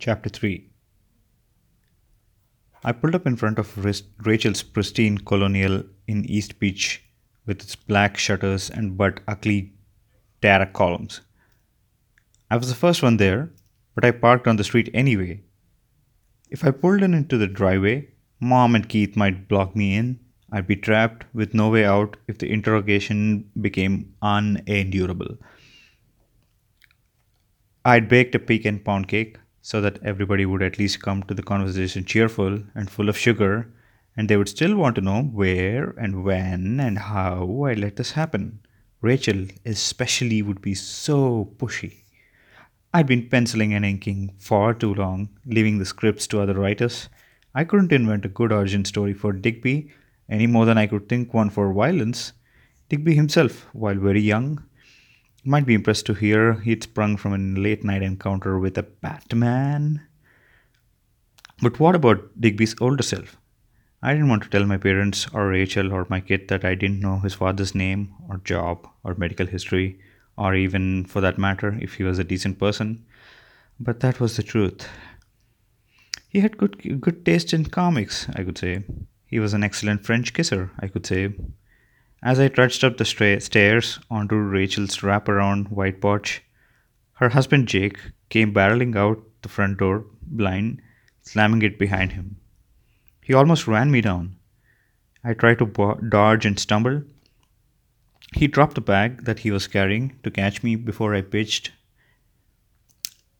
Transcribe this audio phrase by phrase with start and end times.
[0.00, 0.66] Chapter 3
[2.82, 3.76] I pulled up in front of
[4.24, 7.04] Rachel's pristine colonial in East Beach
[7.44, 9.74] with its black shutters and but ugly
[10.40, 11.20] Tara columns.
[12.50, 13.50] I was the first one there,
[13.94, 15.42] but I parked on the street anyway.
[16.48, 18.08] If I pulled in into the driveway,
[18.40, 20.18] Mom and Keith might block me in.
[20.50, 25.36] I'd be trapped with no way out if the interrogation became unendurable.
[27.84, 31.42] I'd baked a pecan pound cake so that everybody would at least come to the
[31.42, 33.72] conversation cheerful and full of sugar,
[34.16, 38.12] and they would still want to know where and when and how I let this
[38.12, 38.60] happen.
[39.00, 42.04] Rachel, especially, would be so pushy.
[42.92, 47.08] I'd been penciling and inking far too long, leaving the scripts to other writers.
[47.54, 49.92] I couldn't invent a good origin story for Digby
[50.28, 52.32] any more than I could think one for violence.
[52.88, 54.64] Digby himself, while very young,
[55.44, 60.06] might be impressed to hear he'd sprung from a late night encounter with a Batman.
[61.62, 63.36] But what about Digby's older self?
[64.02, 67.00] I didn't want to tell my parents or Rachel or my kid that I didn't
[67.00, 70.00] know his father's name or job or medical history,
[70.38, 73.04] or even for that matter, if he was a decent person.
[73.78, 74.88] But that was the truth.
[76.28, 78.84] He had good, good taste in comics, I could say.
[79.26, 81.34] He was an excellent French kisser, I could say.
[82.22, 86.42] As I trudged up the stra- stairs onto Rachel's wraparound white porch,
[87.14, 90.82] her husband Jake came barreling out the front door blind,
[91.22, 92.36] slamming it behind him.
[93.22, 94.36] He almost ran me down.
[95.24, 97.02] I tried to bo- dodge and stumble.
[98.34, 101.72] He dropped the bag that he was carrying to catch me before I pitched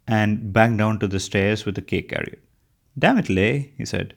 [0.07, 2.39] and banged down to the stairs with the cake carrier.
[2.99, 4.15] Damn it, Lay, he said.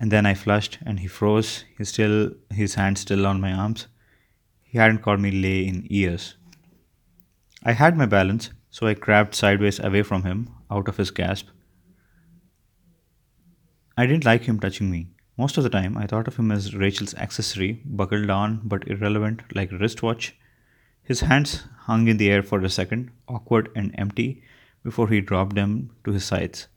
[0.00, 3.86] And then I flushed and he froze, still his hand still on my arms.
[4.62, 6.36] He hadn't called me lay in years.
[7.62, 11.46] I had my balance, so I crabbed sideways away from him, out of his grasp.
[13.96, 15.08] I didn't like him touching me.
[15.38, 19.42] Most of the time, I thought of him as Rachel's accessory, buckled on but irrelevant,
[19.54, 20.36] like a wristwatch.
[21.02, 24.42] His hands hung in the air for a second, awkward and empty,
[24.82, 26.68] before he dropped them to his sides.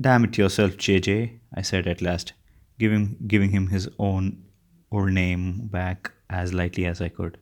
[0.00, 2.32] Damn it yourself, JJ, I said at last
[2.80, 4.42] giving, giving him his own
[4.90, 7.38] old name back as lightly as I could.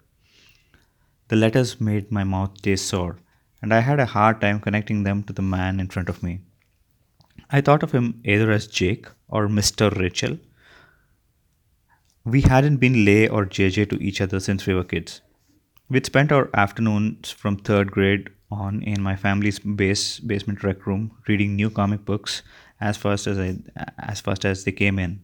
[1.28, 3.16] The letters made my mouth taste sore,
[3.62, 6.40] and I had a hard time connecting them to the man in front of me.
[7.50, 9.90] I thought of him either as Jake or Mr.
[9.98, 10.38] Rachel.
[12.24, 15.20] We hadn't been Lay or JJ to each other since we were kids.
[15.88, 21.10] We'd spent our afternoons from third grade on in my family's base basement rec room
[21.26, 22.42] reading new comic books
[22.80, 23.56] as fast as I,
[23.98, 25.20] as fast as they came in.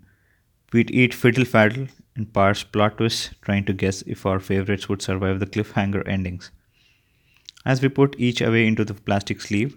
[0.75, 5.03] We'd eat fiddle faddle and parse plot twists, trying to guess if our favorites would
[5.03, 6.51] survive the cliffhanger endings.
[7.65, 9.77] As we put each away into the plastic sleeve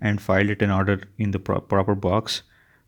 [0.00, 2.44] and filed it in order in the pro- proper box,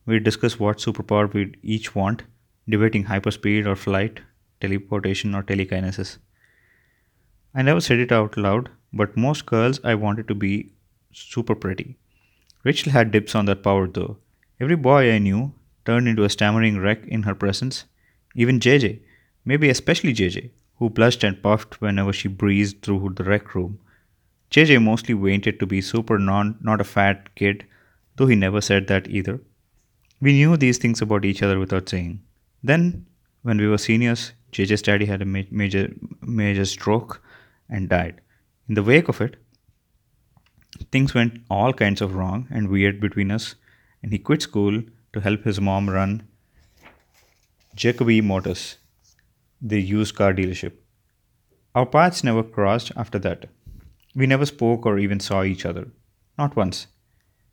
[0.07, 2.23] we'd discuss what superpower we'd each want,
[2.67, 4.21] debating hyperspeed or flight,
[4.63, 6.17] teleportation or telekinesis.
[7.55, 10.73] I never said it out loud, but most girls I wanted to be
[11.13, 11.99] super pretty.
[12.65, 14.17] Rachel had dips on that power though.
[14.59, 15.53] Every boy I knew
[15.85, 17.85] turned into a stammering wreck in her presence.
[18.35, 19.01] Even JJ,
[19.45, 23.79] maybe especially JJ, who blushed and puffed whenever she breezed through the rec room.
[24.51, 27.65] JJ mostly wanted to be super non not a fat kid,
[28.17, 29.41] though he never said that either.
[30.21, 32.21] We knew these things about each other without saying.
[32.63, 33.07] Then,
[33.43, 37.23] when we were seniors, JJ's daddy had a ma- major major stroke
[37.69, 38.21] and died.
[38.69, 39.37] In the wake of it,
[40.93, 43.55] things went all kinds of wrong and weird between us,
[44.03, 46.27] and he quit school to help his mom run
[47.75, 48.77] Jacoby Motors,
[49.61, 50.73] the used car dealership.
[51.75, 53.49] Our paths never crossed after that.
[54.15, 55.89] We never spoke or even saw each other.
[56.37, 56.89] Not once.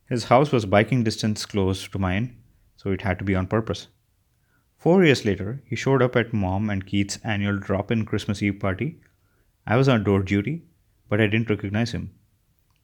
[0.10, 2.38] His house was biking distance close to mine,
[2.78, 3.88] so it had to be on purpose.
[4.78, 8.60] Four years later, he showed up at Mom and Keith's annual drop in Christmas Eve
[8.60, 9.00] party.
[9.66, 10.64] I was on door duty,
[11.10, 12.12] but I didn't recognize him.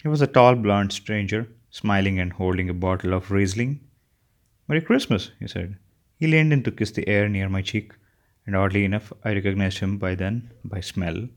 [0.01, 3.79] He was a tall, blond stranger, smiling and holding a bottle of Riesling.
[4.67, 5.77] Merry Christmas, he said.
[6.15, 7.93] He leaned in to kiss the air near my cheek,
[8.45, 11.27] and oddly enough, I recognized him by then, by smell.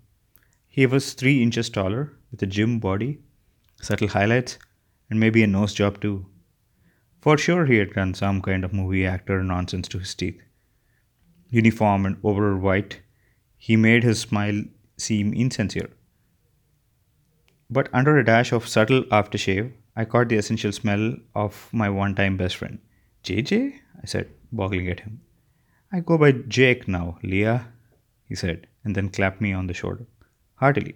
[0.68, 3.18] He was three inches taller, with a gym body,
[3.80, 4.58] subtle highlights,
[5.10, 6.26] and maybe a nose job too.
[7.20, 10.40] For sure, he had done some kind of movie actor nonsense to his teeth.
[11.50, 13.00] Uniform and overall white,
[13.56, 14.62] he made his smile
[14.96, 15.90] seem insincere.
[17.68, 22.14] But under a dash of subtle aftershave, I caught the essential smell of my one
[22.14, 22.78] time best friend.
[23.26, 23.80] JJ?
[24.00, 25.20] I said, boggling at him.
[25.92, 27.66] I go by Jake now, Leia,
[28.24, 30.06] he said, and then clapped me on the shoulder,
[30.54, 30.94] heartily,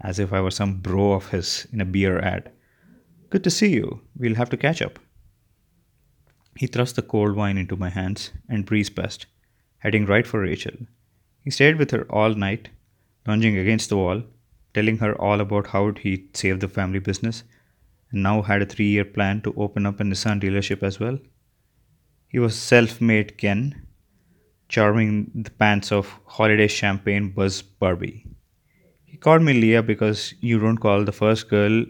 [0.00, 2.50] as if I were some bro of his in a beer ad.
[3.30, 4.00] Good to see you.
[4.16, 4.98] We'll have to catch up.
[6.56, 9.26] He thrust the cold wine into my hands and breezed past,
[9.78, 10.74] heading right for Rachel.
[11.44, 12.70] He stayed with her all night,
[13.24, 14.24] lounging against the wall,
[14.74, 17.44] telling her all about how he'd saved the family business
[18.10, 21.18] and now had a three year plan to open up a Nissan dealership as well.
[22.28, 23.86] He was self made Ken,
[24.68, 28.26] charming the pants of holiday champagne buzz Barbie.
[29.06, 31.86] He called me Leia because you don't call the first girl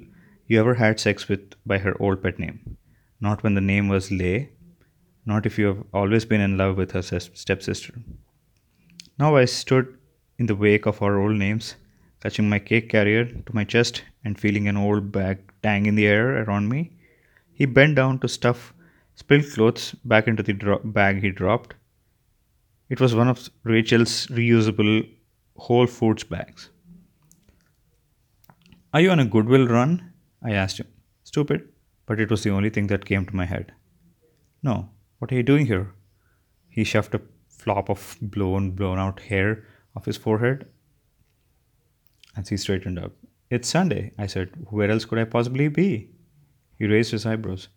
[0.46, 2.76] you ever had sex with by her old pet name.
[3.20, 4.50] Not when the name was Lay,
[5.26, 7.94] not if you have always been in love with her stepsister.
[9.18, 9.98] Now I stood
[10.38, 11.74] in the wake of our old names,
[12.20, 16.06] clutching my cake carrier to my chest and feeling an old bag tang in the
[16.06, 16.92] air around me.
[17.52, 18.72] He bent down to stuff
[19.18, 21.74] spilled clothes back into the dro- bag he dropped.
[22.88, 24.92] It was one of Rachel's reusable
[25.56, 26.70] Whole Foods bags.
[28.94, 30.12] Are you on a goodwill run?
[30.42, 30.86] I asked him.
[31.24, 31.68] Stupid,
[32.06, 33.72] but it was the only thing that came to my head.
[34.62, 35.92] No, what are you doing here?
[36.68, 39.64] He shoved a flop of blown, blown out hair
[39.96, 40.66] off his forehead
[42.36, 43.12] as he straightened up.
[43.50, 44.50] It's Sunday, I said.
[44.70, 46.10] Where else could I possibly be?
[46.78, 47.68] He raised his eyebrows.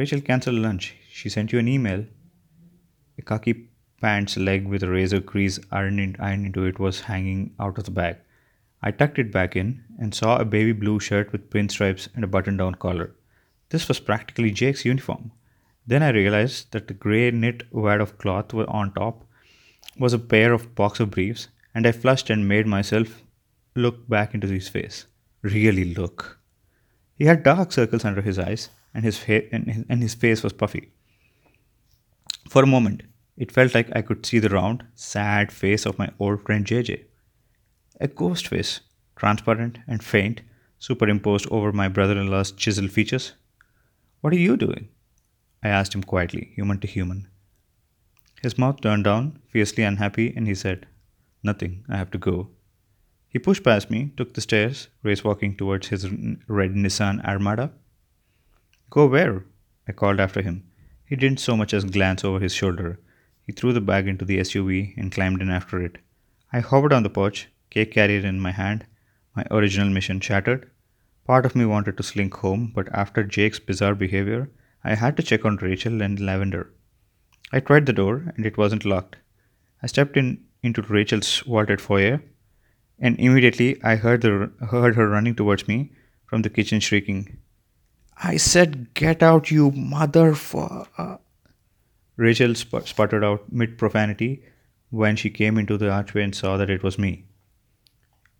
[0.00, 0.94] Rachel canceled lunch.
[1.10, 2.06] She sent you an email.
[3.18, 3.68] A khaki
[4.00, 7.90] pants leg with a razor crease ironed, ironed into it was hanging out of the
[7.90, 8.16] bag.
[8.80, 12.26] I tucked it back in and saw a baby blue shirt with pinstripes and a
[12.26, 13.14] button down collar.
[13.68, 15.32] This was practically Jake's uniform.
[15.86, 19.26] Then I realized that the grey knit wad of cloth on top
[19.98, 23.22] was a pair of boxer briefs, and I flushed and made myself
[23.74, 25.04] look back into his face.
[25.42, 26.38] Really look.
[27.16, 30.42] He had dark circles under his eyes, and his, fa- and his, and his face
[30.42, 30.92] was puffy.
[32.48, 33.02] For a moment,
[33.36, 37.04] it felt like I could see the round, sad face of my old friend JJ.
[38.00, 38.80] A ghost face,
[39.16, 40.42] transparent and faint,
[40.78, 43.34] superimposed over my brother in law's chiseled features.
[44.20, 44.88] What are you doing?
[45.62, 47.28] I asked him quietly, human to human.
[48.42, 50.86] His mouth turned down, fiercely unhappy, and he said,
[51.42, 52.48] Nothing, I have to go.
[53.28, 56.10] He pushed past me, took the stairs, race walking towards his
[56.48, 57.72] red Nissan Armada.
[58.90, 59.44] Go where?
[59.86, 60.64] I called after him.
[61.04, 62.98] He didn't so much as glance over his shoulder.
[63.46, 65.98] He threw the bag into the SUV and climbed in after it.
[66.52, 68.86] I hovered on the porch, cake carrier in my hand,
[69.36, 70.68] my original mission shattered.
[71.24, 74.50] Part of me wanted to slink home, but after Jake's bizarre behavior,
[74.82, 76.72] I had to check on Rachel and Lavender.
[77.52, 79.16] I tried the door, and it wasn't locked.
[79.82, 82.22] I stepped in into Rachel's vaulted foyer,
[82.98, 85.92] and immediately I heard, the, heard her running towards me
[86.26, 87.38] from the kitchen, shrieking,
[88.22, 90.86] I said, get out, you motherfucker.
[90.98, 91.16] Uh,
[92.16, 94.44] Rachel sp- sputtered out mid profanity
[94.90, 97.24] when she came into the archway and saw that it was me.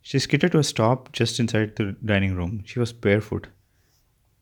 [0.02, 2.62] She skidded to a stop just inside the dining room.
[2.66, 3.46] She was barefoot,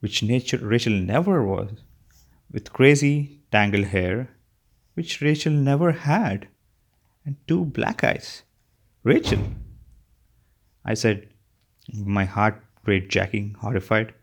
[0.00, 1.70] which nature Rachel never was,
[2.50, 4.31] with crazy tangled hair,
[4.94, 6.49] which Rachel never had,
[7.25, 8.43] and two black eyes.
[9.05, 9.40] Rachel,
[10.85, 11.29] I said,
[11.93, 14.14] my heart rate jacking, horrified.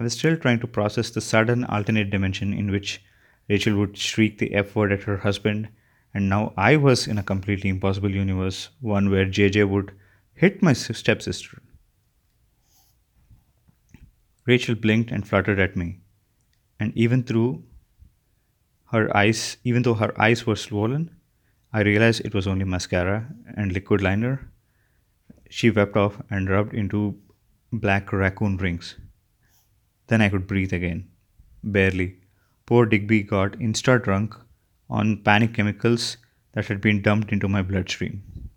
[0.00, 3.02] I was still trying to process the sudden alternate dimension in which
[3.50, 5.68] Rachel would shriek the F word at her husband,
[6.14, 9.92] and now I was in a completely impossible universe, one where JJ would
[10.32, 11.60] hit my stepsister.
[14.46, 16.00] Rachel blinked and fluttered at me,
[16.78, 17.62] and even through
[18.92, 21.14] her eyes, even though her eyes were swollen,
[21.74, 24.50] I realized it was only mascara and liquid liner.
[25.50, 27.20] She wept off and rubbed into
[27.70, 28.96] black raccoon rings.
[30.10, 31.08] Then I could breathe again.
[31.62, 32.16] Barely.
[32.66, 34.34] Poor Digby got insta drunk
[34.88, 36.16] on panic chemicals
[36.52, 38.50] that had been dumped into my bloodstream.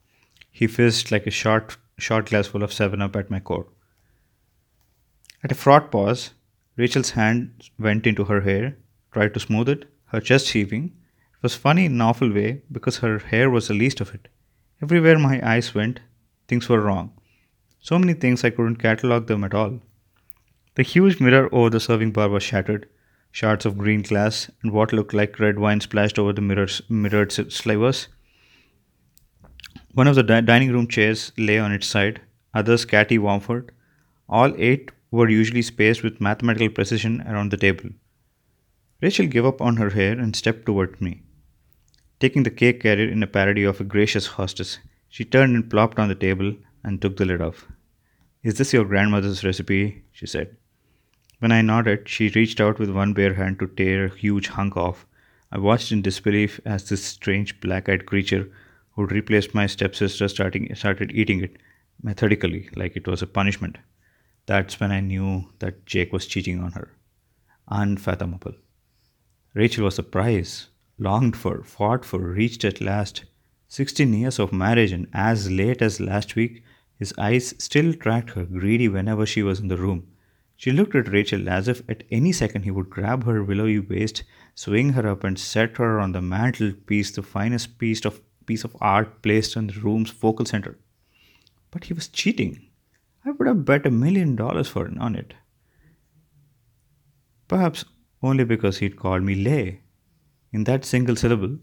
[0.50, 3.68] He fizzed like a short, shot glass full of 7 Up at my core.
[5.44, 6.32] At a fraught pause,
[6.76, 8.76] Rachel's hand went into her hair,
[9.12, 10.86] tried to smooth it, her chest heaving.
[11.36, 14.28] It was funny in an awful way because her hair was the least of it.
[14.82, 16.00] Everywhere my eyes went,
[16.48, 17.14] things were wrong.
[17.80, 19.82] So many things I couldn't catalog them at all.
[20.76, 22.88] The huge mirror over the serving bar was shattered,
[23.32, 27.32] shards of green glass and what looked like red wine splashed over the mirror's, mirrored
[27.32, 28.08] slivers.
[29.94, 32.22] One of the di- dining room chairs lay on its side,
[32.56, 33.70] others catty Wamford.
[34.28, 37.92] All eight were usually spaced with mathematical precision around the table.
[39.00, 41.22] Rachel gave up on her hair and stepped toward me.
[42.20, 46.00] Taking the cake carrier in a parody of a gracious hostess, she turned and plopped
[46.00, 47.68] on the table and took the lid off.
[48.42, 50.04] Is this your grandmother's recipe?
[50.12, 50.58] she said.
[51.44, 54.78] When I nodded, she reached out with one bare hand to tear a huge hunk
[54.78, 55.06] off.
[55.52, 58.50] I watched in disbelief as this strange black eyed creature
[58.92, 61.58] who replaced my stepsister starting, started eating it
[62.02, 63.78] methodically, like it was a punishment.
[64.46, 66.94] That's when I knew that Jake was cheating on her.
[67.68, 68.54] Unfathomable.
[69.54, 73.26] Rachel was the prize, longed for, fought for, reached at last.
[73.68, 76.64] 16 years of marriage, and as late as last week,
[76.98, 80.08] his eyes still tracked her, greedy whenever she was in the room.
[80.64, 84.24] She looked at Rachel as if at any second he would grab her willowy waist,
[84.56, 88.78] swing her up, and set her on the mantelpiece, the finest piece of piece of
[88.80, 90.78] art placed in the room's focal center.
[91.70, 92.70] But he was cheating.
[93.26, 95.34] I would have bet a million dollars for on it.
[97.50, 97.84] Perhaps
[98.22, 99.82] only because he'd called me Lay.
[100.54, 101.58] In that single syllable,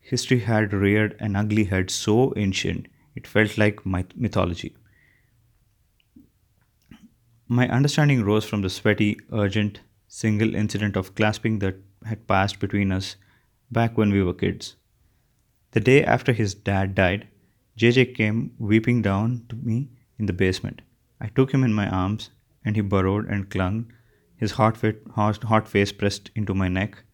[0.00, 4.74] history had reared an ugly head so ancient it felt like mythology.
[7.48, 12.90] My understanding rose from the sweaty, urgent, single incident of clasping that had passed between
[12.90, 13.14] us
[13.70, 14.74] back when we were kids.
[15.70, 17.28] The day after his dad died,
[17.78, 20.82] JJ came weeping down to me in the basement.
[21.20, 22.30] I took him in my arms,
[22.64, 23.92] and he burrowed and clung,
[24.36, 27.04] his hot, fit, hot, hot face pressed into my neck,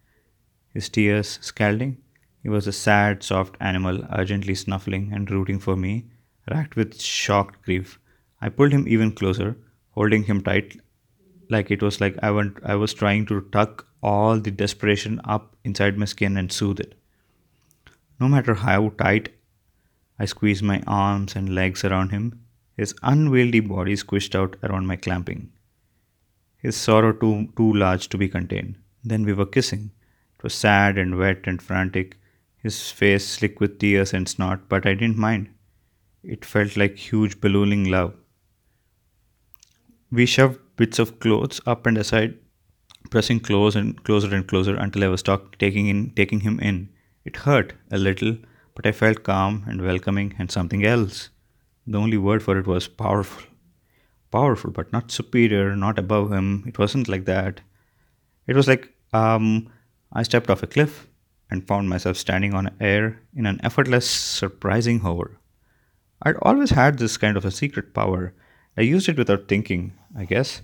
[0.72, 1.98] his tears scalding.
[2.42, 6.06] He was a sad, soft animal, urgently snuffling and rooting for me,
[6.50, 7.98] racked with shocked grief.
[8.40, 9.56] I pulled him even closer,
[9.92, 10.80] holding him tight,
[11.48, 15.56] like it was like I, went, I was trying to tuck all the desperation up
[15.64, 16.94] inside my skin and soothe it.
[18.20, 19.30] No matter how tight
[20.18, 22.40] I squeezed my arms and legs around him,
[22.76, 25.52] his unwieldy body squished out around my clamping.
[26.56, 28.76] His sorrow too too large to be contained.
[29.04, 29.90] Then we were kissing.
[30.36, 32.16] It was sad and wet and frantic,
[32.56, 35.48] his face slick with tears and snot, but I didn't mind.
[36.22, 38.14] It felt like huge ballooning love.
[40.12, 42.34] We shoved bits of clothes up and aside,
[43.08, 46.90] pressing close and closer and closer until I was talk- taking in taking him in.
[47.24, 48.36] It hurt a little,
[48.74, 51.30] but I felt calm and welcoming and something else.
[51.86, 53.44] The only word for it was powerful.
[54.30, 56.64] Powerful, but not superior, not above him.
[56.66, 57.62] It wasn't like that.
[58.46, 59.70] It was like um,
[60.12, 61.06] I stepped off a cliff
[61.50, 65.38] and found myself standing on air in an effortless, surprising hover.
[66.22, 68.34] I'd always had this kind of a secret power.
[68.76, 70.62] I used it without thinking, I guess,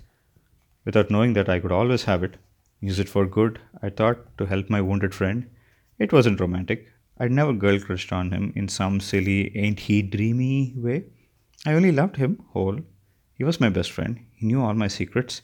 [0.85, 2.37] without knowing that I could always have it.
[2.81, 5.49] Use it for good, I thought, to help my wounded friend.
[5.97, 6.87] It wasn't romantic.
[7.17, 11.05] I'd never girl crushed on him in some silly, ain't he dreamy way.
[11.65, 12.79] I only loved him whole.
[13.33, 14.25] He was my best friend.
[14.33, 15.41] He knew all my secrets.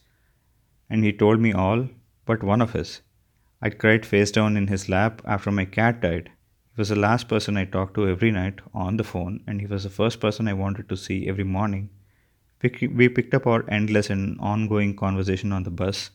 [0.89, 1.89] And he told me all
[2.25, 3.01] but one of his.
[3.62, 6.31] I'd cried face down in his lap after my cat died.
[6.75, 9.67] He was the last person I talked to every night on the phone, and he
[9.67, 11.89] was the first person I wanted to see every morning.
[12.81, 16.12] We picked up our endless and ongoing conversation on the bus,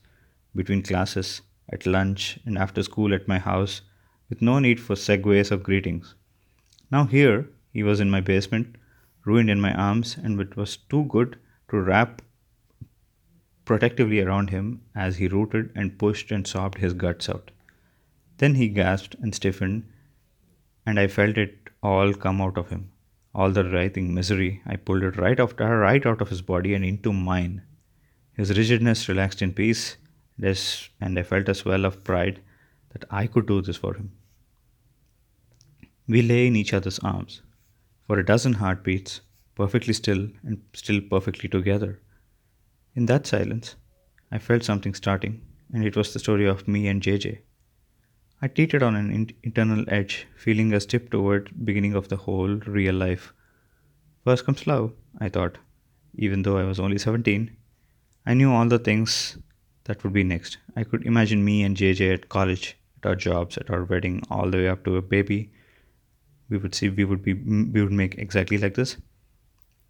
[0.55, 1.43] between classes,
[1.73, 3.83] at lunch, and after school at my house
[4.29, 6.15] with no need for segues or greetings.
[6.91, 8.77] Now here he was in my basement,
[9.25, 11.39] ruined in my arms, and it was too good
[11.71, 12.23] to wrap
[13.65, 17.53] protectively around him as he rooted and pushed and sobbed his guts out.
[18.39, 19.85] Then he gasped and stiffened,
[20.85, 22.90] and I felt it all come out of him.
[23.35, 26.85] All the writhing misery, I pulled it right out, right out of his body and
[26.85, 27.63] into mine.
[28.33, 29.97] His rigidness relaxed in peace,
[30.37, 32.41] this, and I felt a swell of pride
[32.91, 34.13] that I could do this for him.
[36.09, 37.43] We lay in each other's arms
[38.07, 39.21] for a dozen heartbeats,
[39.55, 42.01] perfectly still and still perfectly together.
[42.97, 43.77] In that silence,
[44.33, 47.39] I felt something starting, and it was the story of me and JJ.
[48.43, 52.57] I teetered on an in- internal edge, feeling a step toward beginning of the whole
[52.67, 53.33] real life.
[54.25, 55.59] First comes love, I thought,
[56.15, 57.57] even though I was only 17.
[58.27, 59.39] I knew all the things
[59.85, 60.59] that would be next.
[60.77, 64.51] I could imagine me and JJ at college, at our jobs, at our wedding, all
[64.51, 65.51] the way up to a baby,
[66.51, 68.97] we would see we would be we would make exactly like this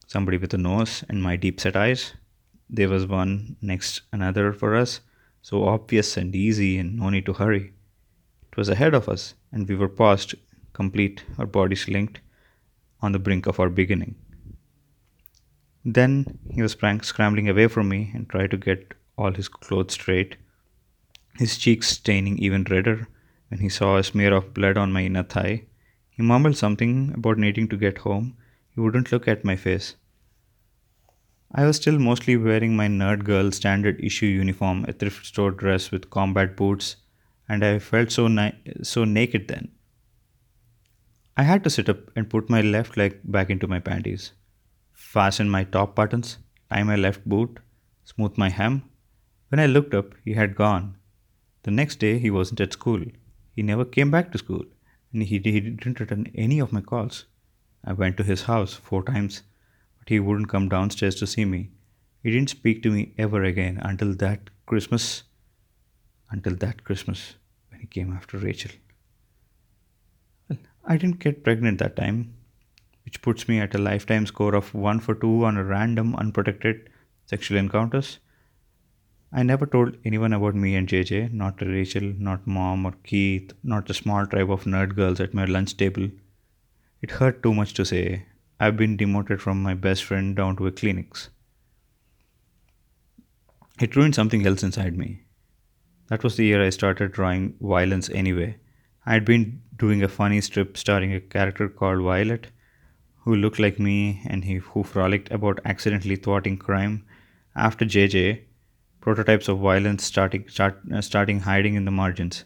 [0.07, 2.13] somebody with a nose and my deep set eyes
[2.69, 5.01] there was one next another for us
[5.43, 7.73] so obvious and easy and no need to hurry
[8.51, 10.35] it was ahead of us and we were past
[10.73, 12.21] complete our bodies linked
[13.03, 14.15] on the brink of our beginning
[15.85, 20.37] then he was scrambling away from me and tried to get all his clothes straight
[21.39, 23.09] his cheeks staining even redder
[23.49, 25.63] when he saw a smear of blood on my inner thigh
[26.21, 28.37] he mumbled something about needing to get home.
[28.75, 29.97] He wouldn't look at my face.
[31.51, 35.91] I was still mostly wearing my nerd girl standard issue uniform, a thrift store dress
[35.91, 36.97] with combat boots,
[37.51, 38.25] and I felt so
[38.91, 39.71] so naked then.
[41.37, 44.33] I had to sit up and put my left leg back into my panties,
[44.93, 46.39] fasten my top buttons,
[46.71, 47.59] tie my left boot,
[48.05, 48.83] smooth my hem.
[49.49, 50.95] When I looked up, he had gone.
[51.65, 53.03] The next day, he wasn't at school.
[53.57, 54.65] He never came back to school
[55.13, 57.25] and he, he didn't return any of my calls.
[57.85, 59.43] I went to his house four times,
[59.99, 61.71] but he wouldn't come downstairs to see me.
[62.23, 65.25] He didn't speak to me ever again until that Christmas.
[66.31, 67.35] Until that Christmas,
[67.81, 68.73] he came after Rachel.
[70.49, 72.35] Well, I didn't get pregnant that time,
[73.05, 76.91] which puts me at a lifetime score of 1 for 2 on random, unprotected
[77.27, 78.19] sexual encounters.
[79.33, 83.87] I never told anyone about me and JJ, not Rachel, not mom or Keith, not
[83.87, 86.09] the small tribe of nerd girls at my lunch table.
[87.01, 88.27] It hurt too much to say.
[88.59, 91.29] I've been demoted from my best friend down to a Kleenex.
[93.81, 95.23] It ruined something else inside me.
[96.11, 98.57] That was the year I started drawing violence anyway.
[99.07, 102.49] I had been doing a funny strip starring a character called Violet,
[103.19, 107.05] who looked like me and he, who frolicked about accidentally thwarting crime.
[107.55, 108.41] After JJ,
[109.01, 112.45] prototypes of violence starting, start, uh, starting hiding in the margins.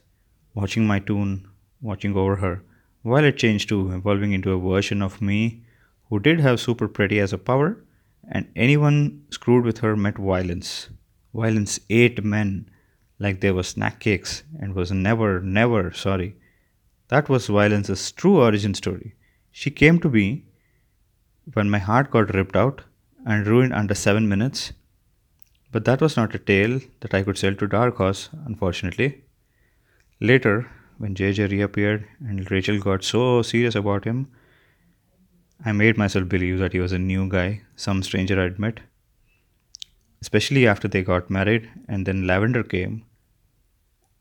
[0.52, 1.48] Watching my tune,
[1.80, 2.62] watching over her.
[3.02, 5.64] Violet changed too, evolving into a version of me
[6.10, 7.82] who did have super pretty as a power,
[8.30, 10.90] and anyone screwed with her met violence.
[11.32, 12.68] Violence ate men
[13.24, 16.36] like they were snack cakes and was never, never sorry.
[17.08, 19.14] That was Violence's true origin story.
[19.50, 20.44] She came to me
[21.52, 22.82] when my heart got ripped out
[23.26, 24.72] and ruined under seven minutes.
[25.72, 29.24] But that was not a tale that I could sell to Dark Horse, unfortunately.
[30.20, 34.28] Later, when JJ reappeared and Rachel got so serious about him,
[35.64, 38.80] I made myself believe that he was a new guy, some stranger I'd met
[40.24, 43.04] especially after they got married and then Lavender came.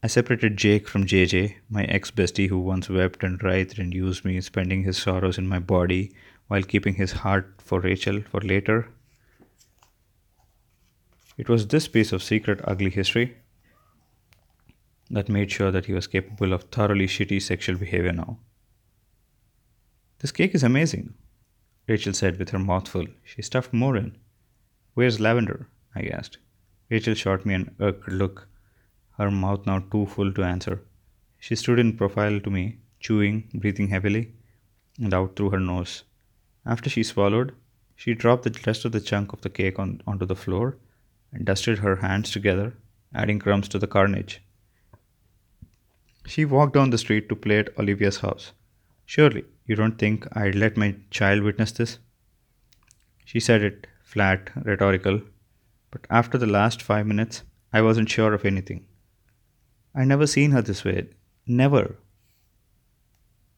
[0.05, 4.25] I separated Jake from JJ, my ex bestie who once wept and writhed and used
[4.25, 6.13] me, spending his sorrows in my body
[6.47, 8.89] while keeping his heart for Rachel for later.
[11.37, 13.37] It was this piece of secret, ugly history
[15.09, 18.39] that made sure that he was capable of thoroughly shitty sexual behavior now.
[20.19, 21.13] This cake is amazing,
[21.87, 23.07] Rachel said with her mouth full.
[23.23, 24.17] She stuffed more in.
[24.95, 25.69] Where's Lavender?
[25.95, 26.39] I asked.
[26.89, 28.49] Rachel shot me an irked look,
[29.17, 30.81] her mouth now too full to answer.
[31.39, 34.33] She stood in profile to me, chewing, breathing heavily,
[34.99, 36.03] and out through her nose.
[36.65, 37.53] After she swallowed,
[37.95, 40.77] she dropped the rest of the chunk of the cake on, onto the floor
[41.31, 42.73] and dusted her hands together,
[43.13, 44.41] adding crumbs to the carnage.
[46.25, 48.53] She walked down the street to play at Olivia's house.
[49.05, 51.99] Surely, you don't think I'd let my child witness this?
[53.25, 55.21] She said it, flat, rhetorical,
[55.91, 58.85] but after the last five minutes, I wasn't sure of anything.
[59.95, 61.07] I'd never seen her this way.
[61.45, 61.97] Never.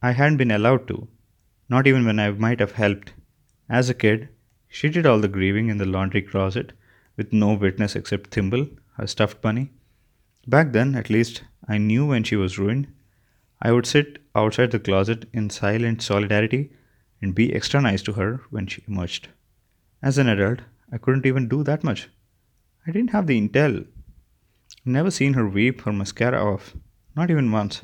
[0.02, 1.08] I hadn't been allowed to,
[1.69, 3.13] not even when I might have helped.
[3.69, 4.30] As a kid,
[4.67, 6.74] she did all the grieving in the laundry closet
[7.15, 8.67] with no witness except Thimble,
[8.98, 9.71] her stuffed bunny.
[10.48, 12.88] Back then, at least, I knew when she was ruined.
[13.62, 16.71] I would sit outside the closet in silent solidarity
[17.21, 19.30] and be extra nice to her when she emerged.
[20.04, 20.60] As an adult,
[20.91, 22.10] I couldn't even do that much.
[22.86, 23.88] I didn't have the intel.
[24.88, 26.76] Never seen her weep her mascara off,
[27.15, 27.82] not even once.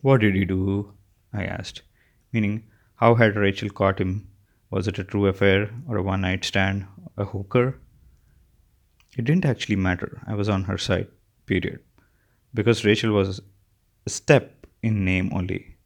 [0.00, 0.94] What did he do?
[1.34, 1.82] I asked,
[2.32, 4.28] meaning, how had Rachel caught him?
[4.70, 6.86] Was it a true affair or a one night stand,
[7.18, 7.78] a hooker?
[9.18, 10.22] It didn't actually matter.
[10.26, 11.08] I was on her side,
[11.44, 11.80] period.
[12.54, 13.42] Because Rachel was
[14.06, 15.76] a step in name only.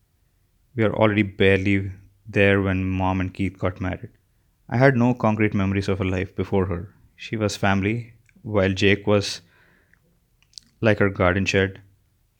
[0.77, 1.90] We are already barely
[2.29, 4.11] there when mom and Keith got married.
[4.68, 9.05] I had no concrete memories of her life before her, she was family, while Jake
[9.07, 9.40] was
[10.80, 11.80] like our garden shed,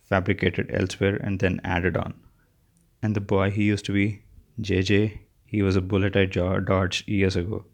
[0.05, 2.15] fabricated elsewhere and then added on.
[3.03, 4.23] And the boy he used to be,
[4.61, 7.65] JJ, he was a bullet I dodged years ago.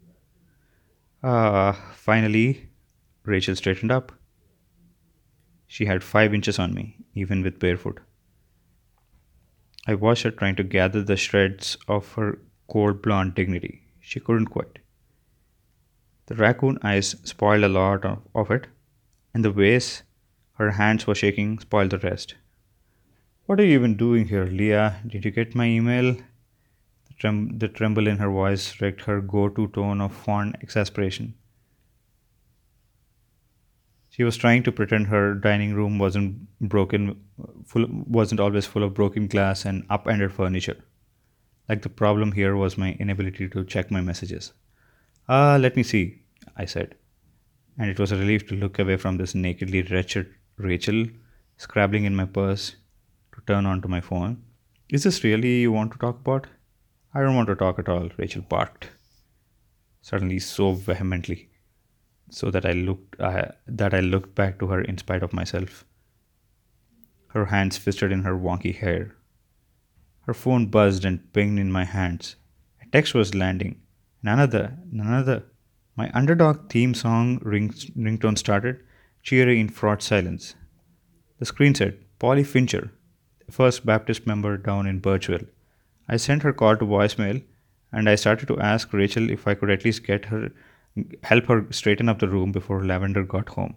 [1.23, 2.69] Ah, finally,
[3.23, 4.11] Rachel straightened up.
[5.67, 7.99] She had five inches on me, even with barefoot.
[9.87, 13.81] I watched her trying to gather the shreds of her cold blonde dignity.
[13.99, 14.79] She couldn't quite.
[16.27, 18.67] The raccoon eyes spoiled a lot of, of it,
[19.33, 20.03] and the ways
[20.55, 22.35] her hands were shaking spoiled the rest.
[23.45, 25.07] What are you even doing here, Leia?
[25.07, 26.13] Did you get my email?
[26.13, 31.35] The, trem- the tremble in her voice wrecked her go to tone of fond exasperation.
[34.09, 37.21] She was trying to pretend her dining room wasn't broken,
[37.65, 40.77] full, wasn't always full of broken glass and upended furniture.
[41.67, 44.53] Like the problem here was my inability to check my messages.
[45.27, 46.21] Ah, let me see,
[46.55, 46.95] I said.
[47.77, 51.05] And it was a relief to look away from this nakedly wretched Rachel,
[51.57, 52.75] scrabbling in my purse
[53.33, 54.43] to turn on to my phone.
[54.89, 56.47] Is this really you want to talk about?
[57.13, 58.89] I don't want to talk at all, Rachel barked,
[60.01, 61.49] suddenly so vehemently,
[62.29, 65.85] so that I looked that I looked back to her in spite of myself.
[67.29, 69.15] Her hands fisted in her wonky hair.
[70.21, 72.37] Her phone buzzed and pinged in my hands.
[72.81, 73.81] A text was landing,
[74.23, 75.43] another, none other.
[75.97, 78.84] My underdog theme song ring, ringtone started,
[79.25, 80.53] cheery in fraught silence.
[81.39, 82.91] The screen said, Polly Fincher,
[83.49, 85.47] First Baptist member down in Birchville.
[86.07, 87.43] I sent her call to voicemail
[87.91, 90.51] and I started to ask Rachel if I could at least get her
[91.23, 93.75] help her straighten up the room before Lavender got home.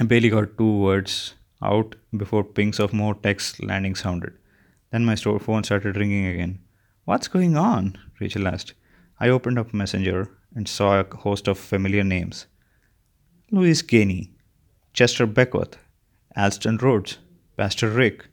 [0.00, 4.32] I barely got two words out before pings of more text landing sounded.
[4.90, 6.60] Then my store phone started ringing again.
[7.04, 7.98] What's going on?
[8.20, 8.72] Rachel asked.
[9.20, 12.46] I opened up Messenger and saw a host of familiar names.
[13.50, 14.28] Louis Gainey,
[14.92, 15.78] Chester Beckwith,
[16.36, 17.16] Alston Rhodes,
[17.56, 18.26] Pastor Rick,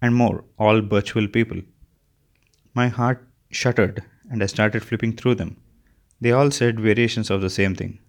[0.00, 1.60] and more, all Birchville people.
[2.74, 5.58] My heart shuddered and I started flipping through them.
[6.20, 8.00] They all said variations of the same thing.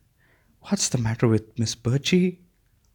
[0.61, 2.39] What's the matter with Miss Birchie?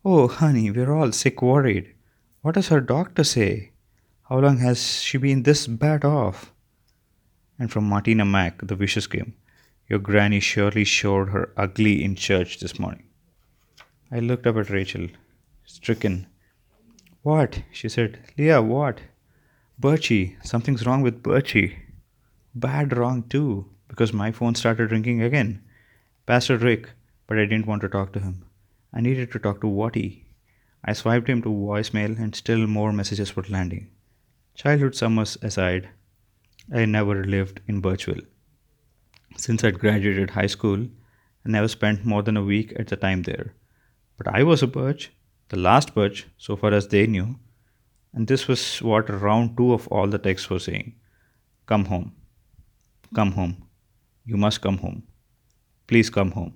[0.05, 1.95] Oh, honey, we're all sick worried.
[2.43, 3.71] What does her doctor say?
[4.29, 6.53] How long has she been this bad off?
[7.57, 9.35] And from Martina Mack, the wishes came.
[9.89, 13.08] Your granny surely showed her ugly in church this morning.
[14.11, 15.09] I looked up at Rachel,
[15.67, 16.27] stricken.
[17.23, 17.63] What?
[17.71, 18.19] she said.
[18.39, 19.01] Leia, what?
[19.79, 21.77] Birchie, something's wrong with Birchie.
[22.55, 25.63] Bad wrong, too, because my phone started ringing again.
[26.25, 26.91] Pastor Rick,
[27.27, 28.47] but I didn't want to talk to him.
[28.95, 30.25] I needed to talk to Wattie.
[30.83, 33.91] I swiped him to voicemail, and still more messages were landing.
[34.55, 35.91] Childhood summers aside,
[36.75, 38.27] I never lived in Birchville.
[39.37, 40.89] Since I'd graduated high school,
[41.45, 43.55] I never spent more than a week at a time there.
[44.19, 45.13] But I was a Birch,
[45.49, 47.37] the last Birch, so far as they knew,
[48.13, 50.95] and this was what round two of all the texts were saying
[51.67, 52.13] Come home.
[53.15, 53.57] Come home.
[54.27, 55.03] You must come home.
[55.87, 56.55] Please come home.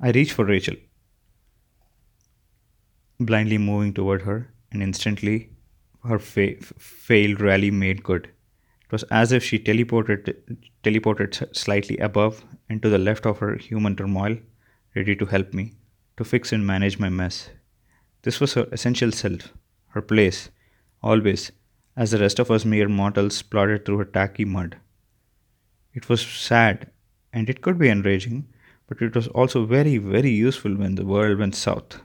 [0.00, 0.76] I reached for Rachel,
[3.18, 5.50] blindly moving toward her, and instantly
[6.04, 8.26] her fa- failed rally made good.
[8.84, 10.32] It was as if she teleported,
[10.84, 14.38] teleported slightly above and to the left of her human turmoil,
[14.94, 15.74] ready to help me,
[16.16, 17.50] to fix and manage my mess.
[18.22, 19.52] This was her essential self,
[19.88, 20.50] her place,
[21.02, 21.52] always,
[21.96, 24.76] as the rest of us mere mortals plodded through her tacky mud.
[25.94, 26.90] It was sad,
[27.32, 28.48] and it could be enraging,
[28.86, 32.00] but it was also very, very useful when the world went south.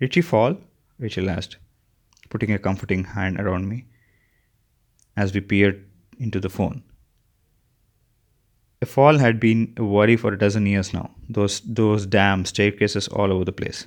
[0.00, 0.56] Did she fall?
[0.98, 1.56] Rachel asked
[2.30, 3.84] putting a comforting hand around me
[5.16, 5.84] as we peered
[6.18, 6.82] into the phone.
[8.82, 11.10] A fall had been a worry for a dozen years now.
[11.28, 13.86] Those those damn staircases all over the place.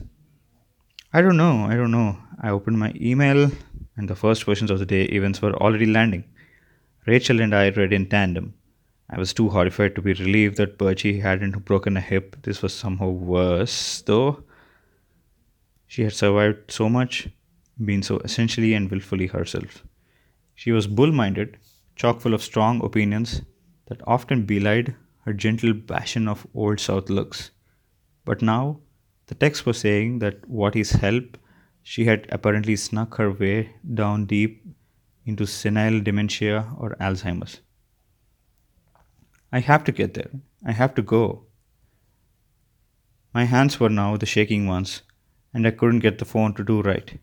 [1.12, 2.18] I don't know, I don't know.
[2.42, 3.50] I opened my email
[3.98, 6.26] and the first versions of the day events were already landing.
[7.08, 8.54] Rachel and I read in tandem.
[9.10, 12.38] I was too horrified to be relieved that Birchie hadn't broken a hip.
[12.44, 14.44] This was somehow worse, though.
[15.88, 17.30] She had survived so much
[17.84, 19.84] been so essentially and willfully herself.
[20.54, 21.58] She was bull minded,
[21.96, 23.42] chock full of strong opinions
[23.88, 27.52] that often belied her gentle passion of old South looks.
[28.26, 28.80] But now,
[29.28, 31.38] the text was saying that what is help,
[31.82, 34.66] she had apparently snuck her way down deep
[35.26, 37.62] into senile dementia or Alzheimer's.
[39.52, 40.32] I have to get there.
[40.66, 41.46] I have to go.
[43.34, 45.04] My hands were now the shaking ones,
[45.54, 47.20] and I couldn't get the phone to do right.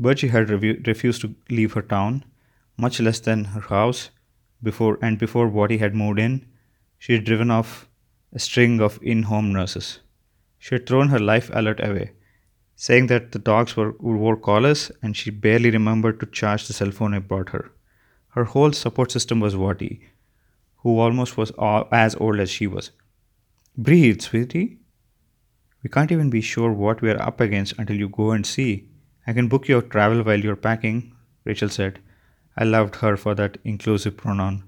[0.00, 2.24] Birchie had revu- refused to leave her town,
[2.76, 4.10] much less than her house,
[4.62, 6.46] before and before Wattie had moved in,
[6.98, 7.88] she had driven off
[8.32, 10.00] a string of in-home nurses.
[10.58, 12.12] She had thrown her life alert away,
[12.74, 16.90] saying that the dogs were wore collars and she barely remembered to charge the cell
[16.90, 17.70] phone I brought her.
[18.30, 20.08] Her whole support system was Wattie,
[20.78, 21.52] who almost was
[21.92, 22.90] as old as she was.
[23.76, 24.78] Breathe, sweetie.
[25.82, 28.88] We can't even be sure what we are up against until you go and see.
[29.26, 31.14] I can book your travel while you're packing,
[31.44, 32.00] Rachel said.
[32.58, 34.64] I loved her for that inclusive pronoun.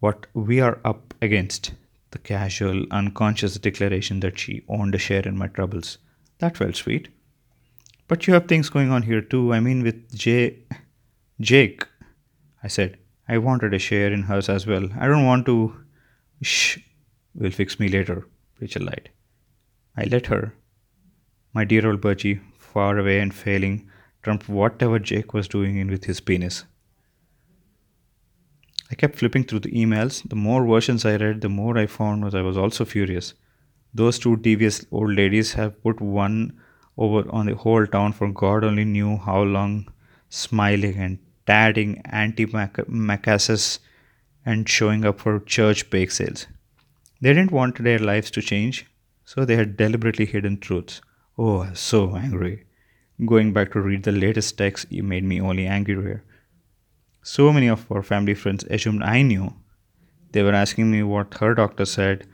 [0.00, 1.72] What we are up against,
[2.12, 5.98] the casual, unconscious declaration that she owned a share in my troubles.
[6.38, 7.08] That felt sweet.
[8.06, 9.52] But you have things going on here too.
[9.52, 10.60] I mean, with J.
[11.40, 11.86] Jake,
[12.62, 12.98] I said.
[13.28, 14.88] I wanted a share in hers as well.
[14.98, 15.76] I don't want to.
[16.40, 16.78] Shh.
[17.34, 18.26] We'll fix me later,
[18.58, 19.10] Rachel lied.
[19.94, 20.54] I let her.
[21.52, 23.90] My dear old Birchie far away and failing
[24.22, 26.64] trumped whatever Jake was doing in with his penis.
[28.90, 30.28] I kept flipping through the emails.
[30.28, 33.34] The more versions I read, the more I found was I was also furious.
[33.92, 36.58] Those two devious old ladies have put one
[36.96, 39.88] over on the whole town for God only knew how long,
[40.28, 43.78] smiling and tatting antimacassars
[44.44, 46.46] and showing up for church bake sales.
[47.20, 48.86] They didn't want their lives to change,
[49.24, 51.00] so they had deliberately hidden truths.
[51.36, 52.64] Oh, so angry.
[53.24, 56.24] Going back to read the latest text made me only angrier.
[57.28, 59.54] So many of our family friends assumed I knew.
[60.32, 62.26] They were asking me what her doctor said,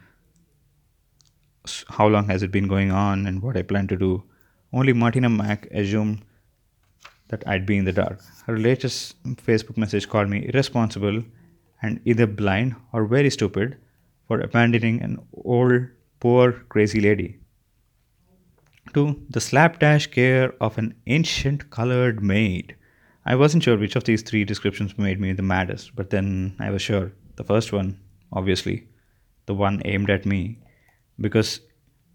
[1.88, 4.22] how long has it been going on, and what I plan to do.
[4.72, 6.22] Only Martina Mack assumed
[7.26, 8.20] that I'd be in the dark.
[8.46, 11.24] Her latest Facebook message called me irresponsible
[11.82, 13.76] and either blind or very stupid
[14.28, 15.88] for abandoning an old,
[16.20, 17.40] poor, crazy lady.
[18.92, 19.26] 2.
[19.28, 22.76] The slapdash care of an ancient colored maid.
[23.26, 26.70] I wasn't sure which of these three descriptions made me the maddest, but then I
[26.70, 27.12] was sure.
[27.36, 27.98] The first one,
[28.32, 28.86] obviously,
[29.46, 30.58] the one aimed at me,
[31.18, 31.60] because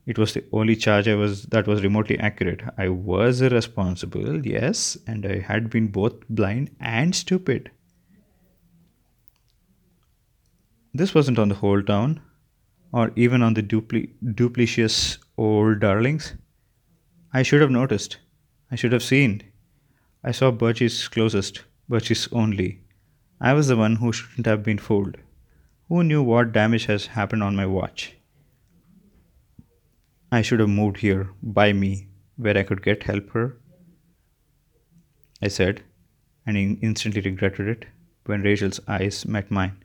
[0.06, 2.62] it was the only charge I was that was remotely accurate.
[2.78, 7.72] I was irresponsible, yes, and I had been both blind and stupid.
[10.93, 12.22] This wasn't on the whole town,
[12.91, 16.36] or even on the dupli- duplicious old darlings.
[17.34, 18.17] I should have noticed.
[18.72, 19.43] I should have seen.
[20.23, 22.82] I saw Birchie's closest, Birchie's only.
[23.39, 25.15] I was the one who shouldn't have been fooled.
[25.88, 28.15] Who knew what damage has happened on my watch?
[30.32, 33.58] I should have moved here by me, where I could get help her.
[35.41, 35.84] I said,
[36.45, 37.86] and instantly regretted it
[38.25, 39.84] when Rachel's eyes met mine.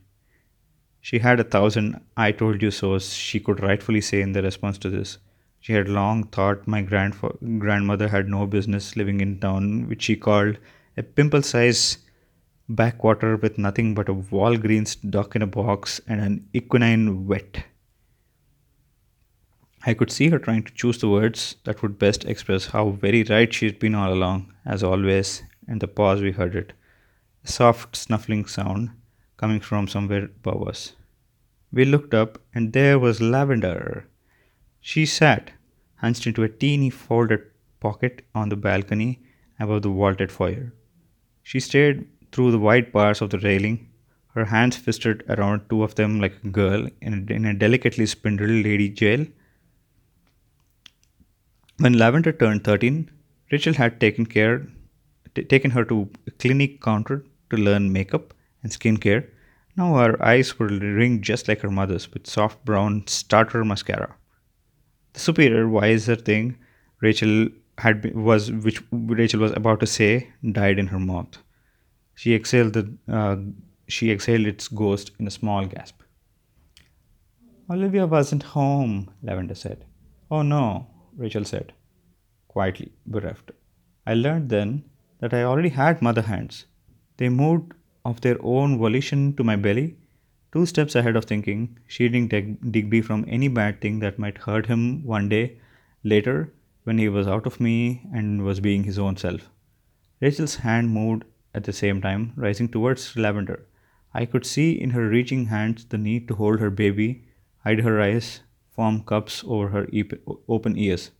[0.99, 4.77] She had a thousand I told you so's she could rightfully say in the response
[4.79, 5.17] to this.
[5.65, 10.15] She had long thought my grandfa- grandmother had no business living in town, which she
[10.15, 10.59] called
[10.95, 11.97] a pimple sized
[12.69, 17.63] backwater with nothing but a Walgreens duck in a box and an equine wet.
[19.87, 23.23] I could see her trying to choose the words that would best express how very
[23.23, 26.73] right she'd been all along, as always, and the pause we heard it.
[27.43, 28.91] A soft snuffling sound
[29.37, 30.95] coming from somewhere above us.
[31.71, 34.05] We looked up, and there was Lavender.
[34.79, 35.49] She sat,
[36.05, 37.45] hunched into a teeny folded
[37.79, 39.11] pocket on the balcony
[39.59, 40.73] above the vaulted foyer.
[41.43, 43.89] She stared through the wide bars of the railing,
[44.35, 48.05] her hands fisted around two of them like a girl in a, in a delicately
[48.05, 49.25] spindled lady jail
[51.77, 53.11] when Lavender turned 13,
[53.51, 54.65] Rachel had taken care
[55.35, 59.27] t- taken her to a clinic counter to learn makeup and skincare.
[59.75, 64.15] Now her eyes were ringed just like her mother's with soft brown starter mascara.
[65.15, 66.57] The superior, wiser thing
[66.99, 67.47] Rachel
[67.77, 71.37] had been, was which Rachel was about to say died in her mouth.
[72.15, 72.83] She exhaled the
[73.19, 73.37] uh,
[73.87, 76.01] she exhaled its ghost in a small gasp.
[77.69, 79.85] Olivia wasn't home, Lavender said.
[80.29, 81.71] Oh no, Rachel said,
[82.49, 83.51] quietly bereft.
[84.05, 84.83] I learned then
[85.19, 86.65] that I already had mother hands.
[87.15, 87.71] They moved
[88.03, 89.95] of their own volition to my belly,
[90.55, 95.03] two steps ahead of thinking, shielding Digby from any bad thing that might hurt him
[95.03, 95.57] one day
[96.01, 96.53] later
[96.85, 99.49] when he was out of me and was being his own self.
[100.21, 103.65] Rachel's hand moved at the same time, rising towards Lavender.
[104.13, 107.25] I could see in her reaching hands the need to hold her baby,
[107.65, 108.39] hide her eyes,
[108.71, 109.87] form cups over her
[110.47, 111.11] open ears.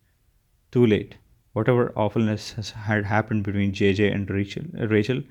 [0.72, 1.16] Too late.
[1.52, 5.24] Whatever awfulness has, had happened between JJ and Rachel, Rachel,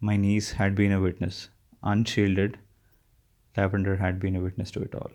[0.00, 1.50] my niece had been a witness.
[1.84, 2.58] Unshielded,
[3.56, 5.10] Lavender had been a witness to it all.